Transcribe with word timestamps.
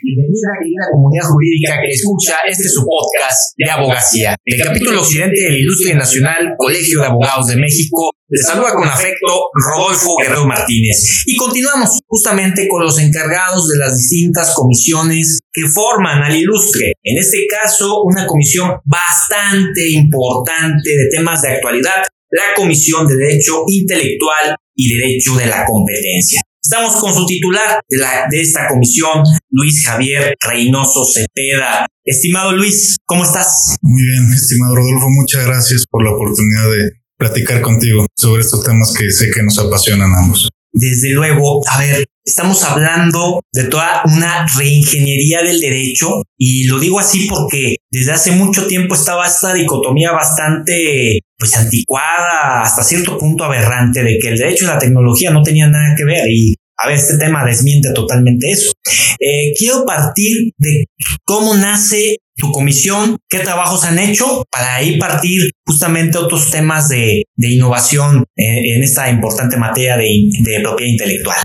Bienvenida, 0.00 0.54
querida 0.62 0.86
comunidad 0.92 1.26
jurídica 1.26 1.74
que 1.82 1.90
escucha 1.90 2.38
este 2.46 2.68
su 2.68 2.86
podcast 2.86 3.50
de 3.58 3.68
abogacía. 3.68 4.36
El 4.44 4.62
capítulo 4.62 5.00
occidente 5.00 5.40
de 5.42 5.50
la 5.50 5.58
Industria 5.58 5.96
Nacional 5.96 6.54
Colegio 6.56 7.00
de 7.00 7.06
Abogados 7.06 7.48
de 7.48 7.56
México 7.56 8.12
les 8.28 8.46
saluda 8.46 8.74
con 8.74 8.86
afecto 8.86 9.50
Rodolfo 9.58 10.14
Guerrero 10.22 10.46
Martínez. 10.46 11.24
Y 11.26 11.34
continuamos 11.34 11.98
justamente 12.06 12.68
con 12.68 12.84
los 12.84 12.96
encargados 13.00 13.66
de 13.66 13.78
las 13.78 13.96
distintas 13.96 14.54
comisiones 14.54 15.40
que 15.52 15.66
forman 15.66 16.22
al 16.22 16.36
ilustre. 16.36 16.92
En 17.02 17.18
este 17.18 17.44
caso, 17.50 18.02
una 18.04 18.24
comisión 18.24 18.78
bastante 18.84 19.90
importante 19.90 20.90
de 20.90 21.08
temas 21.10 21.42
de 21.42 21.54
actualidad, 21.54 22.04
la 22.30 22.54
Comisión 22.54 23.04
de 23.08 23.16
Derecho 23.16 23.64
Intelectual 23.66 24.54
y 24.76 24.94
Derecho 24.94 25.34
de 25.34 25.46
la 25.46 25.64
Competencia. 25.66 26.40
Estamos 26.70 26.96
con 26.96 27.14
su 27.14 27.24
titular 27.24 27.80
de, 27.88 27.96
la, 27.96 28.26
de 28.30 28.42
esta 28.42 28.68
comisión, 28.68 29.22
Luis 29.48 29.86
Javier 29.86 30.34
Reynoso 30.38 31.02
Cepeda. 31.10 31.86
Estimado 32.04 32.52
Luis, 32.52 32.98
¿cómo 33.06 33.24
estás? 33.24 33.78
Muy 33.80 34.02
bien, 34.02 34.30
estimado 34.34 34.76
Rodolfo, 34.76 35.06
muchas 35.08 35.46
gracias 35.46 35.86
por 35.88 36.04
la 36.04 36.10
oportunidad 36.10 36.64
de 36.64 36.90
platicar 37.16 37.62
contigo 37.62 38.04
sobre 38.14 38.42
estos 38.42 38.62
temas 38.64 38.92
que 38.92 39.10
sé 39.10 39.30
que 39.30 39.42
nos 39.42 39.58
apasionan 39.58 40.12
a 40.12 40.18
ambos. 40.18 40.50
Desde 40.72 41.10
luego, 41.10 41.62
a 41.68 41.78
ver, 41.78 42.06
estamos 42.24 42.62
hablando 42.62 43.40
de 43.52 43.64
toda 43.64 44.02
una 44.04 44.46
reingeniería 44.56 45.42
del 45.42 45.60
derecho 45.60 46.22
y 46.36 46.64
lo 46.64 46.78
digo 46.78 47.00
así 47.00 47.26
porque 47.28 47.76
desde 47.90 48.12
hace 48.12 48.32
mucho 48.32 48.66
tiempo 48.66 48.94
estaba 48.94 49.26
esta 49.26 49.54
dicotomía 49.54 50.12
bastante 50.12 51.20
pues 51.38 51.56
anticuada, 51.56 52.62
hasta 52.62 52.84
cierto 52.84 53.16
punto 53.18 53.44
aberrante 53.44 54.02
de 54.02 54.18
que 54.18 54.28
el 54.28 54.38
derecho 54.38 54.64
y 54.64 54.68
la 54.68 54.78
tecnología 54.78 55.30
no 55.30 55.42
tenían 55.42 55.72
nada 55.72 55.94
que 55.96 56.04
ver 56.04 56.30
y 56.30 56.54
a 56.80 56.86
ver, 56.86 56.96
este 56.96 57.18
tema 57.18 57.44
desmiente 57.44 57.88
totalmente 57.92 58.50
eso. 58.50 58.72
Eh, 59.18 59.52
quiero 59.58 59.84
partir 59.84 60.52
de 60.58 60.86
cómo 61.24 61.54
nace 61.56 62.18
tu 62.38 62.52
comisión, 62.52 63.18
qué 63.28 63.40
trabajos 63.40 63.84
han 63.84 63.98
hecho 63.98 64.44
para 64.50 64.76
ahí 64.76 64.98
partir 64.98 65.50
justamente 65.66 66.18
otros 66.18 66.50
temas 66.50 66.88
de, 66.88 67.24
innovación 67.36 68.24
en, 68.36 68.82
esta 68.82 69.10
importante 69.10 69.56
materia 69.56 69.96
de 69.96 70.60
propiedad 70.62 70.92
intelectual. 70.92 71.38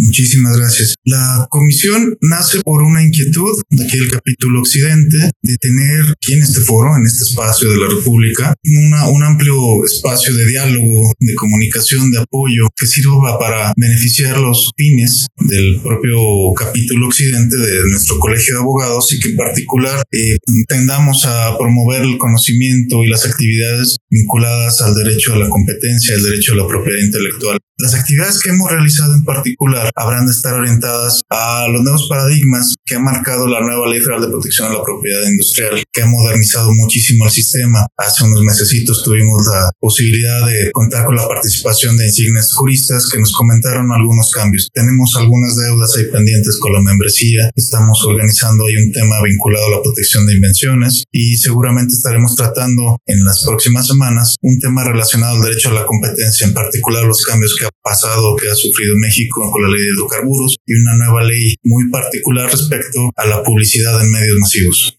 Muchísimas 0.00 0.56
gracias. 0.56 0.94
La 1.04 1.48
comisión 1.50 2.16
nace 2.20 2.60
por 2.62 2.82
una 2.82 3.02
inquietud 3.02 3.50
de 3.70 3.84
aquí 3.84 3.98
del 3.98 4.12
capítulo 4.12 4.60
occidente 4.60 5.16
de 5.42 5.56
tener 5.56 6.12
aquí 6.12 6.34
en 6.34 6.42
este 6.42 6.60
foro, 6.60 6.96
en 6.96 7.04
este 7.04 7.24
espacio 7.24 7.68
de 7.68 7.78
la 7.78 7.88
República, 7.88 8.54
una, 8.64 9.08
un 9.08 9.24
amplio 9.24 9.56
espacio 9.84 10.32
de 10.36 10.46
diálogo, 10.46 11.12
de 11.18 11.34
comunicación, 11.34 12.12
de 12.12 12.20
apoyo 12.20 12.68
que 12.76 12.86
sirva 12.86 13.40
para 13.40 13.72
beneficiar 13.76 14.38
los 14.38 14.70
fines 14.76 15.26
del 15.40 15.80
propio 15.82 16.18
capítulo 16.56 17.08
occidente 17.08 17.56
de 17.56 17.90
nuestro 17.90 18.20
colegio 18.20 18.54
de 18.54 18.60
abogados 18.60 19.12
y 19.12 19.18
que 19.18 19.30
en 19.30 19.36
particular 19.36 20.04
eh, 20.12 20.36
tendamos 20.68 21.24
a 21.26 21.58
promover 21.58 22.02
el 22.02 22.18
conocimiento 22.18 23.02
y 23.02 23.08
las 23.08 23.26
actividades 23.26 23.96
vinculadas 24.08 24.80
al 24.80 24.94
derecho 24.94 25.34
a 25.34 25.38
la 25.38 25.48
competencia, 25.48 26.14
al 26.14 26.22
derecho 26.22 26.52
a 26.52 26.56
la 26.56 26.68
propiedad 26.68 27.00
intelectual. 27.02 27.58
Las 27.78 27.94
actividades 27.94 28.40
que 28.40 28.50
hemos 28.50 28.70
realizado 28.70 29.14
en 29.14 29.24
particular 29.24 29.87
habrán 29.94 30.26
de 30.26 30.32
estar 30.32 30.54
orientadas 30.54 31.20
a 31.30 31.66
los 31.68 31.82
nuevos 31.82 32.06
paradigmas 32.08 32.74
que 32.84 32.96
ha 32.96 33.00
marcado 33.00 33.46
la 33.46 33.60
nueva 33.60 33.88
Ley 33.88 34.00
Federal 34.00 34.22
de 34.22 34.28
Protección 34.28 34.68
a 34.68 34.74
la 34.74 34.82
Propiedad 34.82 35.26
Industrial, 35.26 35.82
que 35.92 36.02
ha 36.02 36.06
modernizado 36.06 36.70
muchísimo 36.72 37.24
el 37.24 37.30
sistema. 37.30 37.86
Hace 37.96 38.24
unos 38.24 38.42
meses 38.42 38.72
tuvimos 39.04 39.46
la 39.46 39.70
posibilidad 39.80 40.46
de 40.46 40.70
contar 40.72 41.06
con 41.06 41.16
la 41.16 41.26
participación 41.28 41.96
de 41.96 42.06
insignes 42.06 42.52
juristas 42.54 43.08
que 43.10 43.18
nos 43.18 43.32
comentaron 43.32 43.90
algunos 43.92 44.30
cambios. 44.30 44.68
Tenemos 44.72 45.14
algunas 45.16 45.56
deudas 45.56 45.96
ahí 45.96 46.04
pendientes 46.10 46.58
con 46.60 46.72
la 46.72 46.80
membresía. 46.80 47.50
Estamos 47.54 48.04
organizando 48.04 48.64
ahí 48.64 48.76
un 48.76 48.92
tema 48.92 49.22
vinculado 49.22 49.66
a 49.66 49.70
la 49.76 49.82
protección 49.82 50.26
de 50.26 50.34
invenciones 50.34 51.04
y 51.12 51.36
seguramente 51.36 51.94
estaremos 51.94 52.34
tratando 52.34 52.98
en 53.06 53.24
las 53.24 53.44
próximas 53.44 53.86
semanas 53.86 54.36
un 54.42 54.58
tema 54.58 54.84
relacionado 54.84 55.36
al 55.36 55.42
derecho 55.42 55.70
a 55.70 55.74
la 55.74 55.86
competencia, 55.86 56.46
en 56.46 56.54
particular 56.54 57.04
los 57.04 57.24
cambios 57.24 57.56
que 57.58 57.66
ha 57.66 57.70
pasado, 57.82 58.36
que 58.36 58.48
ha 58.48 58.54
sufrido 58.54 58.96
México 58.96 59.50
con 59.50 59.62
la 59.62 59.68
ley 59.68 59.77
de 59.78 59.88
hidrocarburos 59.94 60.56
y 60.66 60.74
una 60.74 60.96
nueva 60.96 61.24
ley 61.24 61.56
muy 61.64 61.90
particular 61.90 62.50
respecto 62.50 63.10
a 63.16 63.26
la 63.26 63.42
publicidad 63.42 64.00
en 64.02 64.10
medios 64.10 64.36
masivos. 64.40 64.98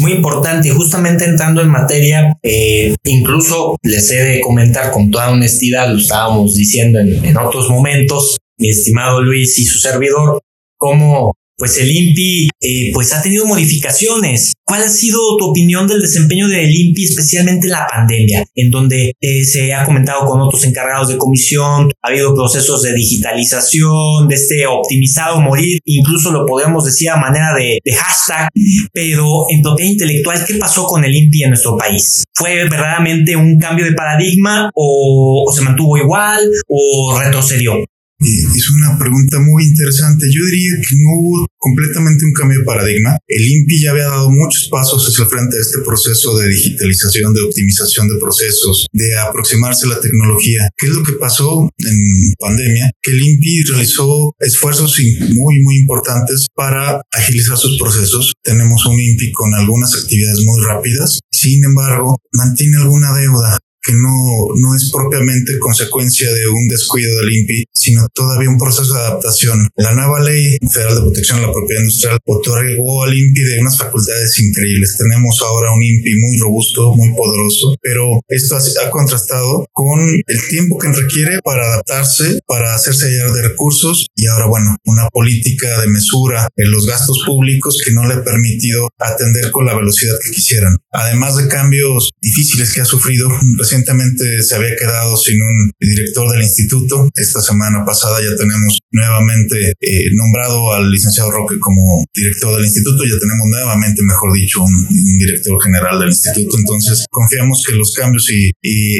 Muy 0.00 0.12
importante, 0.12 0.70
justamente 0.70 1.24
entrando 1.24 1.62
en 1.62 1.68
materia, 1.68 2.36
eh, 2.42 2.94
incluso 3.04 3.76
les 3.82 4.10
he 4.10 4.22
de 4.22 4.40
comentar 4.40 4.90
con 4.90 5.10
toda 5.10 5.30
honestidad, 5.30 5.88
lo 5.88 5.98
estábamos 5.98 6.56
diciendo 6.56 6.98
en, 6.98 7.24
en 7.24 7.36
otros 7.36 7.70
momentos, 7.70 8.36
mi 8.58 8.70
estimado 8.70 9.22
Luis 9.22 9.58
y 9.58 9.64
su 9.64 9.78
servidor, 9.78 10.40
cómo 10.76 11.34
pues 11.56 11.78
el 11.78 11.90
INPI 11.90 12.48
eh, 12.60 12.90
pues 12.92 13.12
ha 13.12 13.22
tenido 13.22 13.46
modificaciones. 13.46 14.52
¿Cuál 14.64 14.82
ha 14.82 14.88
sido 14.88 15.18
tu 15.38 15.50
opinión 15.50 15.86
del 15.86 16.00
desempeño 16.00 16.48
del 16.48 16.74
INPI, 16.74 17.04
especialmente 17.04 17.68
la 17.68 17.86
pandemia, 17.86 18.44
en 18.54 18.70
donde 18.70 19.12
eh, 19.20 19.44
se 19.44 19.72
ha 19.72 19.84
comentado 19.84 20.26
con 20.26 20.40
otros 20.40 20.64
encargados 20.64 21.08
de 21.08 21.18
comisión, 21.18 21.92
ha 22.02 22.08
habido 22.08 22.34
procesos 22.34 22.82
de 22.82 22.94
digitalización, 22.94 24.28
de 24.28 24.34
este 24.34 24.66
optimizado 24.66 25.40
morir, 25.40 25.78
incluso 25.84 26.32
lo 26.32 26.46
podemos 26.46 26.84
decir 26.84 27.10
a 27.10 27.16
manera 27.16 27.54
de, 27.54 27.78
hashtag, 27.94 28.48
pero 28.92 29.44
en 29.50 29.62
propiedad 29.62 29.92
intelectual, 29.92 30.44
¿qué 30.46 30.54
pasó 30.54 30.84
con 30.86 31.04
el 31.04 31.14
INPI 31.14 31.44
en 31.44 31.50
nuestro 31.50 31.76
país? 31.76 32.24
¿Fue 32.34 32.54
verdaderamente 32.54 33.36
un 33.36 33.58
cambio 33.58 33.84
de 33.84 33.92
paradigma 33.92 34.70
o 34.74 35.52
se 35.54 35.62
mantuvo 35.62 35.96
igual 35.98 36.50
o 36.68 37.18
retrocedió? 37.20 37.74
Es 38.20 38.70
una 38.70 38.96
pregunta 38.98 39.38
muy 39.40 39.64
interesante. 39.64 40.26
Yo 40.30 40.44
diría 40.46 40.72
que 40.80 40.94
no 40.96 41.08
hubo 41.18 41.46
completamente 41.58 42.24
un 42.24 42.32
cambio 42.32 42.58
de 42.58 42.64
paradigma. 42.64 43.18
El 43.26 43.44
INPI 43.44 43.80
ya 43.82 43.90
había 43.90 44.04
dado 44.04 44.30
muchos 44.30 44.68
pasos 44.70 45.04
hacia 45.06 45.24
el 45.24 45.30
frente 45.30 45.56
a 45.56 45.60
este 45.60 45.80
proceso 45.84 46.38
de 46.38 46.48
digitalización, 46.48 47.34
de 47.34 47.42
optimización 47.42 48.08
de 48.08 48.18
procesos, 48.20 48.86
de 48.92 49.18
aproximarse 49.18 49.86
a 49.86 49.90
la 49.90 50.00
tecnología. 50.00 50.68
¿Qué 50.76 50.86
es 50.86 50.92
lo 50.92 51.02
que 51.02 51.12
pasó 51.14 51.68
en 51.78 52.34
pandemia? 52.38 52.90
Que 53.02 53.10
el 53.12 53.20
INPI 53.20 53.64
realizó 53.64 54.32
esfuerzos 54.38 54.96
muy, 55.34 55.60
muy 55.62 55.76
importantes 55.78 56.46
para 56.54 57.02
agilizar 57.12 57.58
sus 57.58 57.78
procesos. 57.78 58.32
Tenemos 58.42 58.86
un 58.86 59.00
INPI 59.00 59.32
con 59.32 59.54
algunas 59.54 59.94
actividades 59.94 60.40
muy 60.44 60.64
rápidas. 60.64 61.20
Sin 61.30 61.64
embargo, 61.64 62.16
mantiene 62.32 62.76
alguna 62.76 63.12
deuda 63.18 63.58
que 63.84 63.92
no, 63.92 64.16
no 64.56 64.74
es 64.74 64.90
propiamente 64.90 65.58
consecuencia 65.60 66.32
de 66.32 66.48
un 66.48 66.66
descuido 66.68 67.14
del 67.20 67.32
INPI, 67.32 67.64
sino 67.74 68.08
todavía 68.14 68.48
un 68.48 68.58
proceso 68.58 68.94
de 68.94 69.00
adaptación. 69.00 69.68
La 69.76 69.94
nueva 69.94 70.20
ley 70.20 70.56
federal 70.72 70.94
de 70.96 71.00
protección 71.02 71.38
a 71.38 71.42
la 71.42 71.52
propiedad 71.52 71.82
industrial 71.82 72.18
otorgó 72.24 73.04
al 73.04 73.14
INPI 73.14 73.42
de 73.42 73.60
unas 73.60 73.76
facultades 73.76 74.38
increíbles. 74.40 74.96
Tenemos 74.96 75.38
ahora 75.42 75.72
un 75.72 75.82
INPI 75.82 76.14
muy 76.16 76.38
robusto, 76.38 76.94
muy 76.94 77.14
poderoso, 77.14 77.76
pero 77.82 78.20
esto 78.28 78.56
ha, 78.56 78.90
contrastado 78.90 79.66
con 79.72 80.00
el 80.00 80.48
tiempo 80.48 80.78
que 80.78 80.88
requiere 80.88 81.40
para 81.42 81.66
adaptarse, 81.66 82.38
para 82.46 82.74
hacerse 82.74 83.06
hallar 83.06 83.32
de 83.32 83.48
recursos 83.48 84.06
y 84.14 84.26
ahora, 84.26 84.46
bueno, 84.46 84.76
una 84.84 85.08
política 85.10 85.80
de 85.80 85.88
mesura 85.88 86.48
en 86.56 86.70
los 86.70 86.86
gastos 86.86 87.22
públicos 87.26 87.76
que 87.84 87.92
no 87.92 88.06
le 88.06 88.14
ha 88.14 88.24
permitido 88.24 88.88
atender 88.98 89.50
con 89.50 89.66
la 89.66 89.74
velocidad 89.74 90.14
que 90.24 90.30
quisieran. 90.30 90.76
Además 90.92 91.36
de 91.36 91.48
cambios 91.48 92.10
difíciles 92.20 92.72
que 92.72 92.80
ha 92.80 92.84
sufrido 92.84 93.28
recientemente 93.58 93.73
se 93.82 94.54
había 94.54 94.76
quedado 94.76 95.16
sin 95.16 95.40
un 95.42 95.72
director 95.80 96.30
del 96.30 96.42
instituto. 96.42 97.08
Esta 97.14 97.40
semana 97.40 97.84
pasada 97.84 98.20
ya 98.20 98.36
tenemos 98.36 98.78
nuevamente 98.92 99.74
eh, 99.80 100.10
nombrado 100.14 100.72
al 100.72 100.90
licenciado 100.90 101.30
Roque 101.30 101.58
como 101.58 102.04
director 102.14 102.56
del 102.56 102.64
instituto. 102.64 103.02
Ya 103.04 103.18
tenemos 103.18 103.46
nuevamente, 103.50 104.02
mejor 104.02 104.32
dicho, 104.32 104.62
un, 104.62 104.86
director 105.18 105.62
general 105.62 105.98
del 105.98 106.10
instituto. 106.10 106.56
Entonces 106.58 107.06
confiamos 107.10 107.64
que 107.66 107.74
los 107.74 107.92
cambios 107.92 108.30
y, 108.30 108.52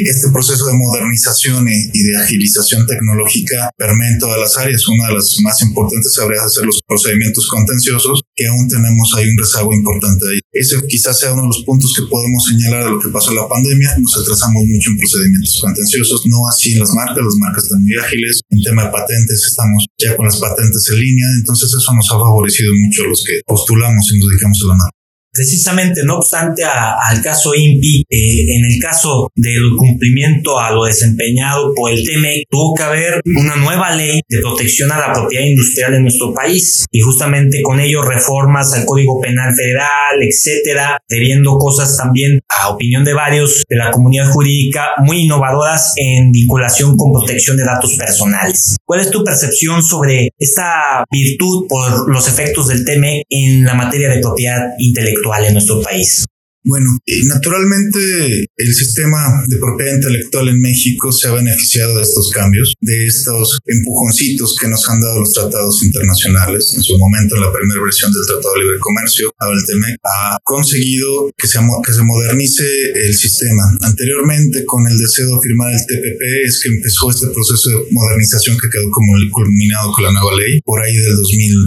este 0.09 0.31
proceso 0.33 0.67
de 0.67 0.75
modernización 0.75 1.69
y, 1.69 2.03
de 2.03 2.17
agilización 2.17 2.87
tecnológica 2.87 3.71
permeen 3.77 4.19
todas 4.19 4.39
las 4.39 4.57
áreas. 4.59 4.87
Una 4.89 5.09
de 5.09 5.15
las 5.15 5.37
más 5.43 5.61
importantes 5.63 6.17
habría 6.19 6.43
de 6.43 6.49
ser 6.49 6.65
los 6.65 6.81
procedimientos 6.87 7.47
contenciosos, 7.49 8.23
que 8.35 8.47
aún 8.47 8.69
tenemos 8.69 9.13
ahí 9.17 9.29
un 9.29 9.39
rezago 9.39 9.73
importante 9.73 10.25
ahí. 10.31 10.41
Ese 10.53 10.77
quizás 10.87 11.19
sea 11.19 11.33
uno 11.33 11.43
de 11.43 11.49
los 11.49 11.65
puntos 11.65 11.93
que 11.97 12.07
podemos 12.09 12.45
señalar 12.45 12.85
de 12.85 12.91
lo 12.91 13.01
que 13.01 13.09
pasó 13.09 13.31
en 13.31 13.37
la 13.37 13.49
pandemia. 13.49 13.97
Nos 13.99 14.17
atrasamos 14.19 14.64
mucho 14.67 14.91
en 14.91 14.99
procedimientos 14.99 15.59
contenciosos, 15.61 16.23
no 16.27 16.49
así 16.49 16.73
en 16.73 16.81
las 16.81 16.93
marcas, 16.95 17.23
las 17.25 17.39
marcas 17.39 17.65
están 17.65 17.83
muy 17.83 17.95
ágiles, 17.97 18.41
en 18.51 18.63
tema 18.63 18.85
de 18.85 18.91
patentes 18.91 19.39
estamos 19.47 19.87
ya 19.99 20.17
con 20.17 20.27
las 20.27 20.37
patentes 20.37 20.83
en 20.91 20.99
línea, 21.01 21.29
entonces 21.39 21.69
eso 21.69 21.95
nos 21.95 22.09
ha 22.11 22.17
favorecido 22.19 22.73
mucho 22.75 23.05
a 23.05 23.09
los 23.09 23.25
que 23.25 23.41
postulamos 23.47 24.05
y 24.13 24.19
nos 24.19 24.29
dedicamos 24.29 24.59
a 24.65 24.67
la 24.69 24.75
marca. 24.75 25.04
Precisamente, 25.35 26.03
no 26.05 26.19
obstante 26.19 26.63
al 26.63 27.21
caso 27.21 27.57
INPI, 27.57 28.05
eh, 28.09 28.57
en 28.57 28.73
el 28.73 28.81
caso 28.81 29.29
del 29.35 29.75
cumplimiento 29.77 30.61
a 30.61 30.71
lo 30.71 30.85
desempeñado 30.85 31.75
por 31.75 31.91
el 31.91 32.05
TME, 32.05 32.45
tuvo 32.49 32.73
que 32.73 32.85
haber 32.85 33.21
una 33.25 33.57
nueva 33.57 33.97
ley 33.97 34.21
de 34.29 34.39
protección 34.41 34.93
a 34.93 34.99
la 35.01 35.13
propiedad 35.13 35.45
industrial 35.45 35.95
en 35.95 36.03
nuestro 36.03 36.33
país 36.33 36.85
y 36.89 37.01
justamente 37.01 37.63
con 37.63 37.81
ello 37.81 38.03
reformas 38.03 38.73
al 38.75 38.85
Código 38.85 39.21
Penal 39.21 39.53
Federal, 39.57 40.21
etcétera, 40.21 40.99
debiendo 41.09 41.59
cosas 41.59 41.97
también, 41.97 42.39
a 42.49 42.69
opinión 42.69 43.05
de 43.05 43.15
varios 43.15 43.65
de 43.69 43.77
la 43.77 43.91
comunidad 43.91 44.31
jurídica, 44.31 44.91
muy 45.05 45.23
innovadoras 45.23 45.95
en 45.97 46.31
vinculación 46.31 46.97
con 46.97 47.13
protección 47.13 47.57
de 47.57 47.65
datos 47.65 47.97
personales. 47.97 48.77
¿Cuál 48.85 49.01
es 49.01 49.11
tu 49.11 49.25
percepción 49.25 49.83
sobre 49.83 50.29
esta 50.39 51.05
virtud 51.11 51.67
por 51.69 52.09
los 52.09 52.29
efectos 52.29 52.69
del 52.69 52.85
TME 52.85 53.25
en 53.29 53.65
la 53.65 53.75
materia 53.75 54.09
de 54.09 54.21
propiedad 54.21 54.61
intelectual? 54.79 55.24
En 55.47 55.55
nuestro 55.55 55.81
país. 55.83 56.25
Bueno, 56.67 56.97
naturalmente 57.27 58.01
el 58.57 58.73
sistema 58.75 59.45
de 59.47 59.59
propiedad 59.59 59.97
intelectual 59.97 60.49
en 60.49 60.63
México 60.63 61.13
se 61.13 61.29
ha 61.29 61.33
beneficiado 61.33 61.99
de 61.99 62.03
estos 62.03 62.31
cambios, 62.31 62.73
de 62.81 63.07
estos 63.07 63.61
empujoncitos 63.67 64.57
que 64.59 64.69
nos 64.69 64.89
han 64.89 64.99
dado 64.99 65.21
los 65.21 65.33
tratados 65.35 65.85
internacionales. 65.85 66.73
En 66.75 66.83
su 66.83 66.97
momento, 66.97 67.37
en 67.37 67.43
la 67.43 67.53
primera 67.53 67.85
versión 67.85 68.11
del 68.11 68.25
Tratado 68.25 68.55
de 68.55 68.61
Libre 68.65 68.79
Comercio, 68.81 69.29
el 69.29 69.67
TEMEC 69.67 69.97
ha 70.05 70.39
conseguido 70.43 71.29
que 71.37 71.49
se, 71.49 71.61
modernice 71.61 72.65
el 72.95 73.13
sistema. 73.13 73.77
Anteriormente, 73.83 74.65
con 74.65 74.89
el 74.89 74.97
deseo 74.97 75.37
de 75.37 75.43
firmar 75.45 75.69
el 75.75 75.85
TPP, 75.85 76.23
es 76.49 76.61
que 76.65 76.69
empezó 76.81 77.11
este 77.11 77.27
proceso 77.29 77.69
de 77.69 77.93
modernización 77.93 78.57
que 78.57 78.71
quedó 78.73 78.89
como 78.91 79.13
culminado 79.33 79.93
con 79.93 80.05
la 80.05 80.13
nueva 80.13 80.33
ley. 80.41 80.63
Por 80.65 80.81
ahí 80.81 80.97
del 80.97 81.13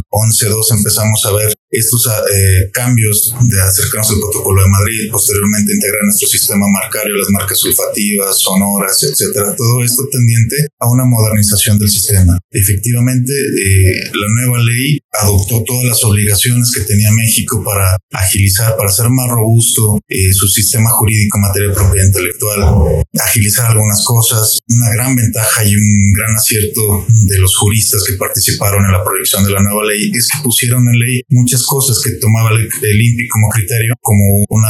2011-12 0.09 0.77
empezamos 0.77 1.23
a 1.27 1.33
ver 1.37 1.53
estos 1.69 2.07
eh, 2.07 2.69
cambios 2.71 3.33
de 3.49 3.61
acercarnos 3.61 4.09
al 4.11 4.19
protocolo 4.19 4.63
de 4.63 4.69
Madrid, 4.69 5.11
posteriormente 5.11 5.73
integrar 5.73 6.03
nuestro 6.03 6.27
sistema 6.27 6.65
marcario, 6.81 7.15
las 7.15 7.29
marcas 7.31 7.59
sulfativas, 7.59 8.39
sonoras, 8.39 9.03
etcétera. 9.03 9.55
Todo 9.55 9.83
esto 9.83 10.03
tendiente 10.11 10.55
a 10.79 10.89
una 10.89 11.05
modernización 11.05 11.77
del 11.77 11.89
sistema. 11.89 12.37
Efectivamente, 12.51 13.33
eh, 13.33 14.11
la 14.13 14.27
nueva 14.41 14.63
ley 14.63 14.99
adoptó 15.11 15.63
todas 15.63 15.85
las 15.85 16.03
obligaciones 16.03 16.71
que 16.73 16.81
tenía 16.81 17.11
México 17.11 17.63
para 17.63 17.97
agilizar, 18.11 18.75
para 18.77 18.89
hacer 18.89 19.09
más 19.09 19.27
robusto 19.29 19.99
eh, 20.07 20.31
su 20.33 20.47
sistema 20.47 20.89
jurídico 20.91 21.37
en 21.37 21.41
materia 21.41 21.69
de 21.69 21.75
propiedad 21.75 22.07
intelectual, 22.07 23.03
agilizar 23.19 23.71
algunas 23.71 24.03
cosas. 24.05 24.59
Una 24.69 24.93
gran 24.93 25.15
ventaja 25.15 25.63
y 25.65 25.75
un 25.75 26.13
gran 26.13 26.35
acierto 26.35 27.05
de 27.07 27.37
los 27.39 27.55
juristas 27.57 28.03
que 28.07 28.15
participaron 28.15 28.85
en 28.85 28.91
la 28.91 29.03
proyección 29.03 29.43
de 29.43 29.51
la 29.51 29.61
nueva 29.61 29.85
ley 29.85 30.11
es 30.13 30.27
que 30.27 30.43
pusieron 30.43 30.87
en 30.87 30.99
ley 30.99 31.21
muchas 31.29 31.56
cosas 31.65 32.01
que 32.03 32.11
tomaba 32.21 32.51
el, 32.51 32.67
INPI 32.67 33.27
como 33.27 33.49
criterio, 33.49 33.93
como 34.01 34.45
un 34.49 34.63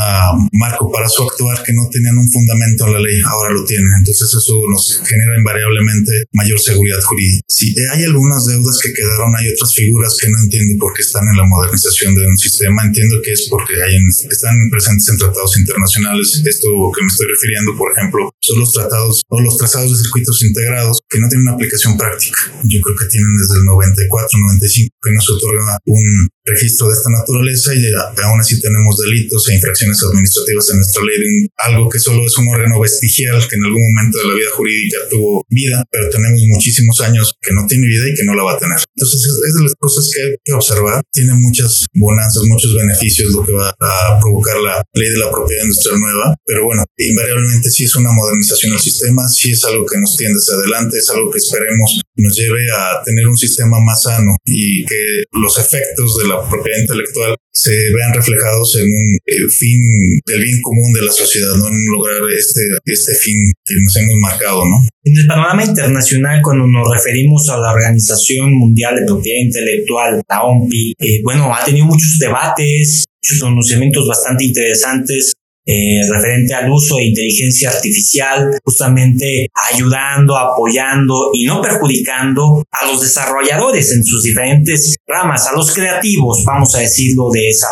marco 0.54 0.92
para 0.92 1.08
su 1.08 1.24
actuar 1.24 1.64
que 1.64 1.74
no 1.74 1.88
tenían 1.92 2.18
un 2.18 2.30
fundamento 2.32 2.88
en 2.88 2.94
la 2.94 3.00
ley, 3.00 3.20
ahora 3.26 3.54
lo 3.54 3.64
tienen. 3.66 3.90
Entonces 4.00 4.28
eso 4.34 4.54
nos 4.70 5.02
genera 5.08 5.38
invariablemente 5.38 6.26
mayor 6.34 6.60
seguridad 6.60 7.02
jurídica. 7.02 7.44
Si 7.48 7.74
hay 7.94 8.04
algunas 8.04 8.46
deudas 8.46 8.80
que 8.82 8.94
quedaron, 8.94 9.36
hay 9.36 9.50
otras 9.54 9.74
figuras 9.74 10.16
que 10.20 10.30
no 10.30 10.38
entiendo 10.40 10.74
por 10.80 10.94
qué 10.94 11.02
están 11.02 11.28
en 11.28 11.38
la 11.38 11.46
modernización 11.46 12.16
de 12.16 12.28
un 12.28 12.38
sistema. 12.38 12.84
Entiendo 12.84 13.22
que 13.24 13.32
es 13.32 13.48
porque 13.50 13.74
hay 13.82 13.98
están 14.30 14.56
presentes 14.72 15.10
en 15.10 15.18
tratados 15.18 15.58
internacionales. 15.58 16.42
Esto 16.46 16.68
que 16.96 17.02
me 17.02 17.08
estoy 17.08 17.28
refiriendo, 17.28 17.76
por 17.78 17.92
ejemplo, 17.92 18.30
son 18.42 18.60
los 18.60 18.72
tratados 18.72 19.22
o 19.28 19.42
los 19.42 19.58
trazados 19.58 19.92
de 19.92 20.04
circuitos 20.04 20.44
integrados 20.44 21.00
que 21.10 21.20
no 21.20 21.28
tienen 21.28 21.48
una 21.48 21.56
aplicación 21.56 21.98
práctica. 21.98 22.38
Yo 22.64 22.80
creo 22.82 22.96
que 22.96 23.06
tienen 23.10 23.34
desde 23.36 23.60
el 23.60 23.66
94, 23.66 24.40
95 24.40 24.96
que 25.02 25.12
no 25.12 25.22
se 25.22 25.34
otorga 25.34 25.80
un 25.86 26.30
registro 26.46 26.77
de 26.86 26.94
esta 26.94 27.10
naturaleza 27.10 27.74
y 27.74 27.82
aún 28.22 28.40
así 28.40 28.62
tenemos 28.62 28.98
delitos 28.98 29.50
e 29.50 29.56
infracciones 29.56 29.98
administrativas 30.04 30.70
en 30.70 30.78
nuestra 30.78 31.02
ley 31.02 31.18
de 31.18 31.50
algo 31.58 31.90
que 31.90 32.00
solo 32.00 32.22
es 32.26 32.38
un 32.38 32.48
órgano 32.50 32.80
vestigial 32.80 33.42
que 33.48 33.56
en 33.56 33.64
algún 33.66 33.82
momento 33.82 34.20
de 34.20 34.28
la 34.28 34.36
vida 34.36 34.52
jurídica 34.54 34.98
tuvo 35.10 35.44
vida, 35.50 35.84
pero 35.90 36.10
tenemos 36.10 36.42
muchísimos 36.54 37.02
años 37.02 37.34
que 37.42 37.54
no 37.54 37.66
tiene 37.66 37.88
vida 37.88 38.06
y 38.06 38.14
que 38.14 38.26
no 38.26 38.36
la 38.36 38.44
va 38.44 38.54
a 38.54 38.60
tener. 38.60 38.78
Entonces 38.78 39.26
es, 39.26 39.54
de 39.58 39.64
las 39.64 39.76
cosas 39.80 40.06
que 40.14 40.22
hay 40.22 40.32
que 40.44 40.54
observar. 40.54 41.02
Tiene 41.12 41.34
muchas 41.34 41.86
bonanzas, 41.96 42.44
muchos 42.44 42.76
beneficios 42.76 43.32
lo 43.32 43.46
que 43.46 43.54
va 43.54 43.70
a 43.70 44.20
provocar 44.20 44.60
la 44.60 44.84
ley 44.94 45.10
de 45.10 45.20
la 45.20 45.32
propiedad 45.32 45.64
industrial 45.64 46.00
nueva, 46.00 46.36
pero 46.46 46.66
bueno, 46.66 46.86
invariablemente 46.98 47.72
sí 47.72 47.86
es 47.86 47.96
una 47.96 48.12
modernización 48.12 48.72
del 48.74 48.82
sistema, 48.82 49.28
sí 49.28 49.52
es 49.52 49.64
algo 49.66 49.86
que 49.86 49.98
nos 49.98 50.16
tiende 50.18 50.38
hacia 50.38 50.56
adelante, 50.56 50.98
es 50.98 51.10
algo 51.10 51.32
que 51.32 51.40
esperemos 51.40 52.02
nos 52.18 52.36
lleve 52.36 52.66
a 52.76 53.04
tener 53.04 53.28
un 53.28 53.38
sistema 53.38 53.78
más 53.80 54.04
sano 54.04 54.36
y 54.46 54.86
que 54.86 55.24
los 55.34 55.58
efectos 55.58 56.18
de 56.18 56.28
la 56.28 56.50
propiedad 56.50 56.80
intelectual 56.80 57.36
se 57.54 57.72
vean 57.72 58.14
reflejados 58.14 58.76
en 58.78 58.86
un 58.86 59.18
el 59.26 59.50
fin 59.50 59.82
del 60.26 60.42
bien 60.42 60.62
común 60.62 60.94
de 60.94 61.06
la 61.06 61.12
sociedad, 61.12 61.56
¿no? 61.56 61.68
En 61.68 61.86
lograr 61.92 62.22
este, 62.38 62.62
este 62.86 63.16
fin 63.16 63.52
que 63.66 63.76
nos 63.84 63.96
hemos 63.98 64.16
marcado, 64.22 64.62
¿no? 64.66 64.88
En 65.04 65.18
el 65.18 65.28
panorama 65.28 65.64
internacional, 65.64 66.42
cuando 66.44 66.68
nos 66.68 66.88
referimos 66.94 67.50
a 67.50 67.58
la 67.58 67.72
Organización 67.72 68.54
Mundial 68.54 68.96
de 68.96 69.06
Propiedad 69.06 69.42
Intelectual, 69.42 70.22
la 70.30 70.44
OMPI, 70.44 70.94
eh, 71.00 71.22
bueno, 71.24 71.54
ha 71.54 71.64
tenido 71.64 71.86
muchos 71.86 72.20
debates, 72.20 73.06
muchos 73.24 73.40
pronunciamientos 73.40 74.08
bastante 74.08 74.46
interesantes 74.46 75.34
eh, 75.68 76.00
referente 76.10 76.54
al 76.54 76.72
uso 76.72 76.96
de 76.96 77.08
inteligencia 77.08 77.70
artificial, 77.70 78.52
justamente 78.64 79.50
ayudando, 79.70 80.38
apoyando 80.38 81.32
y 81.34 81.44
no 81.44 81.62
perjudicando 81.62 82.64
a 82.72 82.86
los 82.86 83.02
desarrolladores 83.02 83.92
en 83.92 84.06
sus 84.06 84.24
diferentes 84.24 84.96
ramas, 85.06 85.46
a 85.46 85.54
los 85.54 85.74
creativos, 85.74 86.44
vamos 86.46 86.74
a 86.74 86.80
decirlo 86.80 87.30
de 87.34 87.50
esa 87.50 87.68